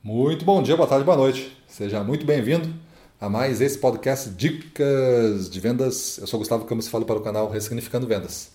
Muito 0.00 0.44
bom 0.44 0.62
dia, 0.62 0.76
boa 0.76 0.88
tarde, 0.88 1.04
boa 1.04 1.16
noite. 1.16 1.52
Seja 1.66 2.04
muito 2.04 2.24
bem-vindo 2.24 2.72
a 3.20 3.28
mais 3.28 3.60
esse 3.60 3.76
podcast 3.76 4.30
Dicas 4.30 5.50
de 5.50 5.58
Vendas. 5.58 6.18
Eu 6.18 6.26
sou 6.28 6.38
Gustavo 6.38 6.64
Campos 6.66 6.86
e 6.86 6.90
falo 6.90 7.04
para 7.04 7.18
o 7.18 7.20
canal 7.20 7.50
Ressignificando 7.50 8.06
Vendas. 8.06 8.52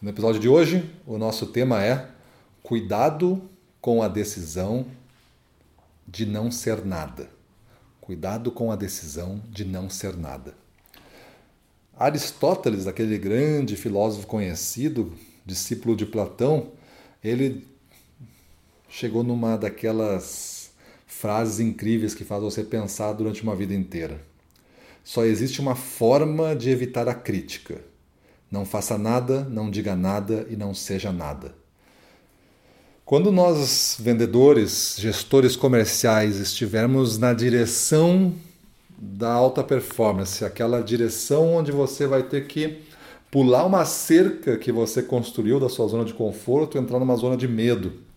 No 0.00 0.08
episódio 0.08 0.40
de 0.40 0.48
hoje, 0.48 0.90
o 1.06 1.18
nosso 1.18 1.44
tema 1.44 1.84
é 1.84 2.08
Cuidado 2.62 3.42
com 3.82 4.02
a 4.02 4.08
decisão 4.08 4.86
de 6.06 6.24
não 6.24 6.50
ser 6.50 6.82
nada. 6.82 7.28
Cuidado 8.00 8.50
com 8.50 8.72
a 8.72 8.76
decisão 8.76 9.42
de 9.50 9.66
não 9.66 9.90
ser 9.90 10.16
nada. 10.16 10.54
Aristóteles, 11.98 12.86
aquele 12.86 13.18
grande 13.18 13.76
filósofo 13.76 14.26
conhecido, 14.26 15.12
discípulo 15.44 15.94
de 15.94 16.06
Platão, 16.06 16.68
ele 17.22 17.68
chegou 18.88 19.22
numa 19.22 19.58
daquelas 19.58 20.57
frases 21.20 21.58
incríveis 21.58 22.14
que 22.14 22.24
faz 22.24 22.40
você 22.40 22.62
pensar 22.62 23.12
durante 23.12 23.42
uma 23.42 23.56
vida 23.56 23.74
inteira. 23.74 24.20
Só 25.02 25.24
existe 25.24 25.60
uma 25.60 25.74
forma 25.74 26.54
de 26.54 26.70
evitar 26.70 27.08
a 27.08 27.14
crítica. 27.14 27.80
Não 28.48 28.64
faça 28.64 28.96
nada, 28.96 29.42
não 29.50 29.68
diga 29.68 29.96
nada 29.96 30.46
e 30.48 30.54
não 30.54 30.72
seja 30.72 31.10
nada. 31.10 31.54
Quando 33.04 33.32
nós, 33.32 33.96
vendedores, 33.98 34.96
gestores 34.96 35.56
comerciais, 35.56 36.36
estivermos 36.36 37.18
na 37.18 37.32
direção 37.32 38.32
da 38.96 39.32
alta 39.32 39.64
performance, 39.64 40.44
aquela 40.44 40.80
direção 40.80 41.54
onde 41.54 41.72
você 41.72 42.06
vai 42.06 42.22
ter 42.22 42.46
que 42.46 42.78
pular 43.28 43.66
uma 43.66 43.84
cerca 43.84 44.56
que 44.56 44.70
você 44.70 45.02
construiu 45.02 45.58
da 45.58 45.68
sua 45.68 45.88
zona 45.88 46.04
de 46.04 46.14
conforto, 46.14 46.78
entrar 46.78 47.00
numa 47.00 47.16
zona 47.16 47.36
de 47.36 47.48
medo, 47.48 48.07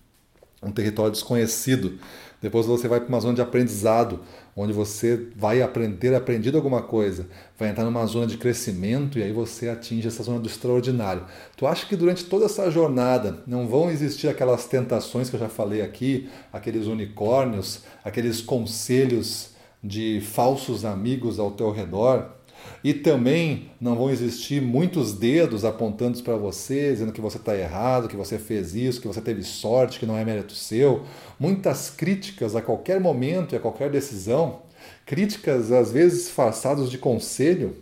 um 0.62 0.72
território 0.72 1.12
desconhecido. 1.12 1.98
Depois 2.42 2.66
você 2.66 2.88
vai 2.88 3.00
para 3.00 3.10
uma 3.10 3.20
zona 3.20 3.36
de 3.36 3.42
aprendizado, 3.42 4.20
onde 4.56 4.74
você 4.74 5.28
vai 5.36 5.62
aprender 5.62 6.14
aprendido 6.16 6.58
alguma 6.58 6.82
coisa, 6.82 7.28
vai 7.58 7.70
entrar 7.70 7.84
numa 7.84 8.06
zona 8.06 8.26
de 8.26 8.38
crescimento 8.38 9.20
e 9.20 9.24
aí 9.24 9.32
você 9.32 9.70
atinge 9.70 10.08
essa 10.08 10.24
zona 10.24 10.40
do 10.40 10.48
extraordinário. 10.48 11.24
Tu 11.56 11.68
acha 11.68 11.86
que 11.86 11.96
durante 11.96 12.26
toda 12.26 12.46
essa 12.46 12.70
jornada 12.72 13.44
não 13.46 13.68
vão 13.68 13.92
existir 13.92 14.28
aquelas 14.28 14.66
tentações 14.66 15.30
que 15.30 15.36
eu 15.36 15.40
já 15.40 15.50
falei 15.50 15.82
aqui, 15.82 16.30
aqueles 16.52 16.88
unicórnios, 16.88 17.82
aqueles 18.04 18.42
conselhos 18.42 19.52
de 19.84 20.22
falsos 20.22 20.84
amigos 20.84 21.40
ao 21.40 21.52
teu 21.52 21.72
redor? 21.72 22.41
E 22.84 22.94
também 22.94 23.70
não 23.80 23.96
vão 23.96 24.10
existir 24.10 24.62
muitos 24.62 25.14
dedos 25.14 25.64
apontando 25.64 26.22
para 26.24 26.36
você, 26.36 26.92
dizendo 26.92 27.12
que 27.12 27.22
você 27.22 27.38
está 27.38 27.56
errado, 27.56 28.08
que 28.08 28.16
você 28.16 28.40
fez 28.40 28.74
isso, 28.74 29.00
que 29.00 29.08
você 29.08 29.22
teve 29.22 29.44
sorte, 29.44 30.00
que 30.00 30.06
não 30.06 30.18
é 30.18 30.26
mérito 30.26 30.54
seu. 30.54 31.06
Muitas 31.40 31.90
críticas 31.92 32.56
a 32.56 32.62
qualquer 32.62 33.00
momento 33.00 33.54
e 33.54 33.56
a 33.56 33.60
qualquer 33.60 33.92
decisão. 33.92 34.62
Críticas 35.06 35.72
às 35.72 35.92
vezes 35.92 36.24
disfarçadas 36.24 36.90
de 36.90 36.98
conselho. 36.98 37.76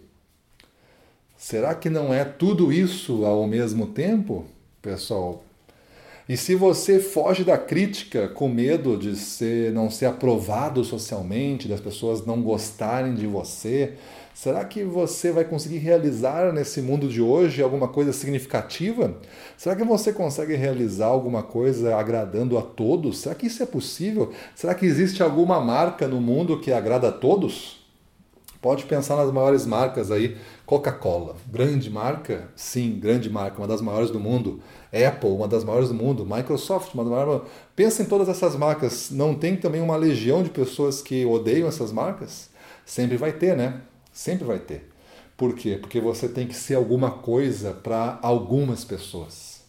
Será 1.38 1.74
que 1.74 1.90
não 1.90 2.14
é 2.14 2.26
tudo 2.26 2.74
isso 2.74 3.24
ao 3.24 3.48
mesmo 3.48 3.88
tempo, 3.88 4.46
pessoal? 4.82 5.44
E 6.30 6.38
se 6.38 6.54
você 6.54 7.00
foge 7.00 7.44
da 7.44 7.58
crítica 7.58 8.28
com 8.28 8.48
medo 8.48 8.96
de 8.96 9.16
ser, 9.16 9.74
não 9.74 9.90
ser 9.90 10.06
aprovado 10.06 10.84
socialmente, 10.84 11.68
das 11.68 11.82
pessoas 11.82 12.24
não 12.24 12.40
gostarem 12.40 13.16
de 13.16 13.26
você, 13.26 13.94
será 14.32 14.64
que 14.64 14.84
você 14.84 15.32
vai 15.32 15.44
conseguir 15.44 15.80
realizar 15.80 16.54
nesse 16.54 16.84
mundo 16.84 17.08
de 17.08 17.20
hoje 17.20 17.64
alguma 17.64 17.88
coisa 17.88 18.14
significativa? 18.14 19.18
Será 19.58 19.76
que 19.76 19.84
você 19.84 20.14
consegue 20.14 20.54
realizar 20.54 21.08
alguma 21.08 21.42
coisa 21.42 21.96
agradando 21.96 22.60
a 22.60 22.62
todos? 22.62 23.18
Será 23.18 23.34
que 23.34 23.48
isso 23.48 23.64
é 23.64 23.66
possível? 23.66 24.32
Será 24.54 24.76
que 24.76 24.86
existe 24.86 25.24
alguma 25.24 25.60
marca 25.60 26.08
no 26.08 26.22
mundo 26.22 26.60
que 26.60 26.72
agrada 26.72 27.08
a 27.08 27.12
todos? 27.12 27.79
Pode 28.62 28.84
pensar 28.86 29.16
nas 29.16 29.32
maiores 29.32 29.66
marcas 29.66 30.12
aí. 30.12 30.38
Coca-Cola, 30.66 31.38
grande 31.48 31.90
marca? 31.90 32.50
Sim, 32.56 33.00
grande 33.00 33.30
marca, 33.30 33.58
uma 33.58 33.68
das 33.68 33.82
maiores 33.82 34.12
do 34.12 34.20
mundo. 34.20 34.62
Apple, 34.92 35.30
uma 35.30 35.48
das 35.48 35.64
maiores 35.64 35.88
do 35.88 35.96
mundo. 35.96 36.26
Microsoft, 36.26 36.94
uma 36.94 37.04
das 37.04 37.14
maiores. 37.14 37.50
Pensa 37.74 38.04
em 38.04 38.06
todas 38.06 38.28
essas 38.28 38.58
marcas. 38.58 39.12
Não 39.12 39.34
tem 39.34 39.56
também 39.56 39.82
uma 39.82 39.96
legião 39.96 40.44
de 40.44 40.50
pessoas 40.50 41.02
que 41.02 41.26
odeiam 41.26 41.70
essas 41.70 41.92
marcas? 41.94 42.50
Sempre 42.86 43.16
vai 43.16 43.32
ter, 43.32 43.56
né? 43.56 43.82
Sempre 44.12 44.46
vai 44.46 44.60
ter. 44.60 44.90
Por 45.38 45.54
quê? 45.54 45.78
Porque 45.80 46.02
você 46.02 46.28
tem 46.28 46.46
que 46.46 46.56
ser 46.56 46.76
alguma 46.76 47.12
coisa 47.12 47.72
para 47.72 48.20
algumas 48.22 48.84
pessoas. 48.84 49.62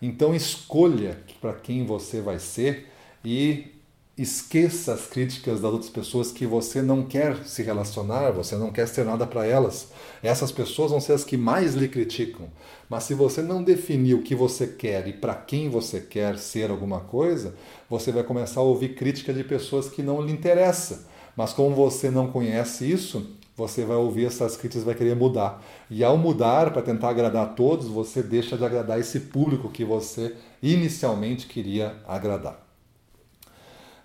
Então 0.00 0.32
escolha 0.32 1.18
para 1.40 1.54
quem 1.54 1.84
você 1.84 2.20
vai 2.20 2.38
ser 2.38 2.88
e 3.24 3.79
esqueça 4.22 4.92
as 4.92 5.06
críticas 5.06 5.62
das 5.62 5.72
outras 5.72 5.90
pessoas 5.90 6.30
que 6.30 6.44
você 6.44 6.82
não 6.82 7.04
quer 7.04 7.42
se 7.46 7.62
relacionar, 7.62 8.32
você 8.32 8.54
não 8.54 8.70
quer 8.70 8.86
ser 8.86 9.02
nada 9.02 9.26
para 9.26 9.46
elas. 9.46 9.88
Essas 10.22 10.52
pessoas 10.52 10.90
vão 10.90 11.00
ser 11.00 11.14
as 11.14 11.24
que 11.24 11.38
mais 11.38 11.74
lhe 11.74 11.88
criticam. 11.88 12.48
Mas 12.86 13.04
se 13.04 13.14
você 13.14 13.40
não 13.40 13.62
definir 13.62 14.12
o 14.12 14.22
que 14.22 14.34
você 14.34 14.66
quer 14.66 15.08
e 15.08 15.14
para 15.14 15.34
quem 15.34 15.70
você 15.70 16.00
quer 16.00 16.36
ser 16.36 16.70
alguma 16.70 17.00
coisa, 17.00 17.54
você 17.88 18.12
vai 18.12 18.22
começar 18.22 18.60
a 18.60 18.64
ouvir 18.64 18.94
crítica 18.94 19.32
de 19.32 19.42
pessoas 19.42 19.88
que 19.88 20.02
não 20.02 20.20
lhe 20.20 20.32
interessam. 20.32 20.98
Mas 21.34 21.54
como 21.54 21.74
você 21.74 22.10
não 22.10 22.30
conhece 22.30 22.90
isso, 22.90 23.26
você 23.56 23.86
vai 23.86 23.96
ouvir 23.96 24.26
essas 24.26 24.54
críticas 24.54 24.84
vai 24.84 24.94
querer 24.94 25.16
mudar. 25.16 25.64
E 25.88 26.04
ao 26.04 26.18
mudar 26.18 26.72
para 26.72 26.82
tentar 26.82 27.08
agradar 27.08 27.44
a 27.44 27.48
todos, 27.48 27.86
você 27.88 28.22
deixa 28.22 28.58
de 28.58 28.64
agradar 28.66 29.00
esse 29.00 29.20
público 29.20 29.70
que 29.70 29.84
você 29.84 30.34
inicialmente 30.62 31.46
queria 31.46 31.96
agradar. 32.06 32.69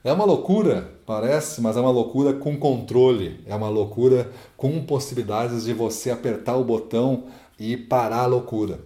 É 0.05 0.13
uma 0.13 0.23
loucura, 0.23 0.88
parece, 1.03 1.59
mas 1.59 1.75
é 1.75 1.79
uma 1.81 1.89
loucura 1.89 2.31
com 2.31 2.55
controle. 2.55 3.39
É 3.47 3.55
uma 3.55 3.69
loucura 3.69 4.29
com 4.55 4.85
possibilidades 4.85 5.63
de 5.63 5.73
você 5.73 6.11
apertar 6.11 6.55
o 6.57 6.63
botão 6.63 7.23
e 7.59 7.75
parar 7.75 8.19
a 8.19 8.25
loucura. 8.27 8.81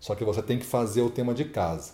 Só 0.00 0.14
que 0.14 0.24
você 0.24 0.40
tem 0.40 0.58
que 0.58 0.64
fazer 0.64 1.02
o 1.02 1.10
tema 1.10 1.34
de 1.34 1.44
casa. 1.44 1.92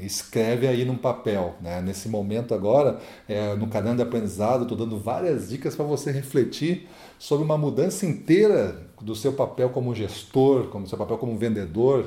Escreve 0.00 0.66
aí 0.66 0.84
num 0.84 0.96
papel. 0.96 1.54
Né? 1.60 1.80
Nesse 1.80 2.08
momento 2.08 2.54
agora, 2.54 2.98
é, 3.28 3.54
no 3.54 3.68
caderno 3.68 3.98
de 3.98 4.02
aprendizado, 4.02 4.62
estou 4.62 4.76
dando 4.76 4.98
várias 4.98 5.48
dicas 5.48 5.76
para 5.76 5.84
você 5.84 6.10
refletir 6.10 6.88
sobre 7.20 7.44
uma 7.44 7.56
mudança 7.56 8.04
inteira 8.04 8.82
do 9.00 9.14
seu 9.14 9.32
papel 9.32 9.70
como 9.70 9.94
gestor, 9.94 10.70
como 10.70 10.88
seu 10.88 10.98
papel 10.98 11.18
como 11.18 11.38
vendedor, 11.38 12.02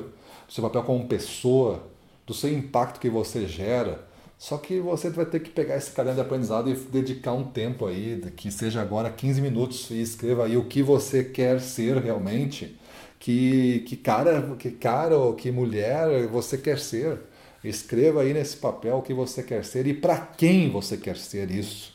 do 0.46 0.52
seu 0.52 0.62
papel 0.62 0.82
como 0.82 1.06
pessoa, 1.06 1.82
do 2.26 2.34
seu 2.34 2.52
impacto 2.52 3.00
que 3.00 3.08
você 3.08 3.46
gera 3.46 4.09
só 4.40 4.56
que 4.56 4.80
você 4.80 5.10
vai 5.10 5.26
ter 5.26 5.40
que 5.40 5.50
pegar 5.50 5.76
esse 5.76 5.90
caderno 5.90 6.18
de 6.18 6.26
aprendizado 6.26 6.70
e 6.70 6.74
dedicar 6.74 7.34
um 7.34 7.44
tempo 7.44 7.84
aí, 7.84 8.22
que 8.34 8.50
seja 8.50 8.80
agora 8.80 9.10
15 9.10 9.38
minutos, 9.42 9.90
e 9.90 10.00
escreva 10.00 10.46
aí 10.46 10.56
o 10.56 10.64
que 10.64 10.82
você 10.82 11.22
quer 11.22 11.60
ser 11.60 11.98
realmente. 11.98 12.74
Que, 13.18 13.80
que 13.80 13.98
cara, 13.98 14.56
que 14.58 14.70
cara 14.70 15.18
ou 15.18 15.34
que 15.34 15.50
mulher 15.50 16.26
você 16.28 16.56
quer 16.56 16.78
ser. 16.78 17.20
Escreva 17.62 18.22
aí 18.22 18.32
nesse 18.32 18.56
papel 18.56 18.96
o 18.96 19.02
que 19.02 19.12
você 19.12 19.42
quer 19.42 19.62
ser 19.62 19.86
e 19.86 19.92
para 19.92 20.16
quem 20.16 20.70
você 20.70 20.96
quer 20.96 21.18
ser 21.18 21.50
isso. 21.50 21.92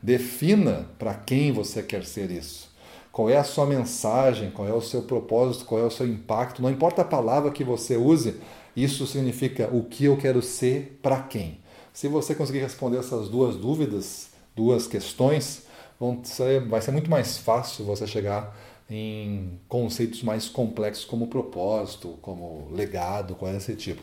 Defina 0.00 0.88
para 0.96 1.14
quem 1.14 1.50
você 1.50 1.82
quer 1.82 2.04
ser 2.04 2.30
isso. 2.30 2.72
Qual 3.10 3.28
é 3.28 3.36
a 3.36 3.42
sua 3.42 3.66
mensagem, 3.66 4.52
qual 4.52 4.68
é 4.68 4.72
o 4.72 4.80
seu 4.80 5.02
propósito, 5.02 5.64
qual 5.64 5.80
é 5.80 5.84
o 5.84 5.90
seu 5.90 6.06
impacto. 6.06 6.62
Não 6.62 6.70
importa 6.70 7.02
a 7.02 7.04
palavra 7.04 7.50
que 7.50 7.64
você 7.64 7.96
use, 7.96 8.36
isso 8.76 9.08
significa 9.08 9.68
o 9.72 9.82
que 9.82 10.04
eu 10.04 10.16
quero 10.16 10.40
ser 10.40 11.00
para 11.02 11.20
quem. 11.20 11.63
Se 11.94 12.08
você 12.08 12.34
conseguir 12.34 12.58
responder 12.58 12.98
essas 12.98 13.28
duas 13.28 13.54
dúvidas, 13.54 14.30
duas 14.54 14.88
questões, 14.88 15.62
ser, 16.24 16.60
vai 16.66 16.82
ser 16.82 16.90
muito 16.90 17.08
mais 17.08 17.38
fácil 17.38 17.84
você 17.84 18.04
chegar 18.04 18.54
em 18.90 19.60
conceitos 19.68 20.20
mais 20.24 20.48
complexos 20.48 21.04
como 21.04 21.28
propósito, 21.28 22.18
como 22.20 22.68
legado, 22.72 23.36
coisa 23.36 23.58
desse 23.58 23.76
tipo. 23.76 24.02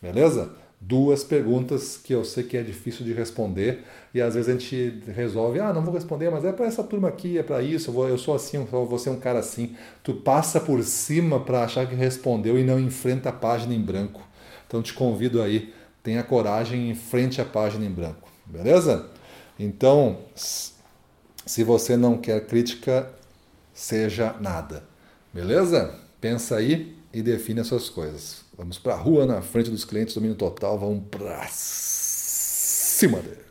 Beleza? 0.00 0.52
Duas 0.80 1.24
perguntas 1.24 1.96
que 1.96 2.14
eu 2.14 2.24
sei 2.24 2.44
que 2.44 2.56
é 2.56 2.62
difícil 2.62 3.04
de 3.04 3.12
responder 3.12 3.82
e 4.14 4.22
às 4.22 4.34
vezes 4.34 4.48
a 4.48 4.52
gente 4.52 5.02
resolve, 5.12 5.58
ah, 5.58 5.72
não 5.72 5.82
vou 5.82 5.92
responder, 5.92 6.30
mas 6.30 6.44
é 6.44 6.52
para 6.52 6.66
essa 6.66 6.84
turma 6.84 7.08
aqui, 7.08 7.38
é 7.38 7.42
para 7.42 7.60
isso, 7.60 7.90
eu, 7.90 7.94
vou, 7.94 8.08
eu 8.08 8.18
sou 8.18 8.36
assim, 8.36 8.56
eu 8.58 8.86
vou 8.86 8.98
ser 9.00 9.10
um 9.10 9.18
cara 9.18 9.40
assim. 9.40 9.74
Tu 10.04 10.14
passa 10.14 10.60
por 10.60 10.80
cima 10.84 11.40
para 11.40 11.64
achar 11.64 11.88
que 11.88 11.96
respondeu 11.96 12.56
e 12.56 12.62
não 12.62 12.78
enfrenta 12.78 13.30
a 13.30 13.32
página 13.32 13.74
em 13.74 13.80
branco. 13.80 14.22
Então 14.68 14.80
te 14.80 14.94
convido 14.94 15.42
aí 15.42 15.74
tenha 16.06 16.22
coragem 16.22 16.88
em 16.88 16.94
frente 16.94 17.40
à 17.40 17.44
página 17.44 17.84
em 17.84 17.90
branco, 17.90 18.28
beleza? 18.44 19.10
Então, 19.58 20.20
se 20.36 21.64
você 21.64 21.96
não 21.96 22.16
quer 22.16 22.46
crítica, 22.46 23.10
seja 23.74 24.32
nada, 24.40 24.84
beleza? 25.34 25.98
Pensa 26.20 26.58
aí 26.58 26.96
e 27.12 27.20
define 27.22 27.58
as 27.58 27.66
suas 27.66 27.88
coisas. 27.88 28.42
Vamos 28.56 28.78
para 28.78 28.94
a 28.94 28.96
rua, 28.96 29.26
na 29.26 29.42
frente 29.42 29.68
dos 29.68 29.84
clientes, 29.84 30.14
domínio 30.14 30.36
total, 30.36 30.78
vamos 30.78 31.02
para 31.10 31.44
cima 31.50 33.18
dele. 33.18 33.45